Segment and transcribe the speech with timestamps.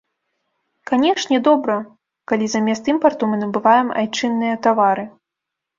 [0.91, 1.77] Канешне, добра,
[2.33, 5.03] калі замест імпарту мы набываем айчынныя тавары.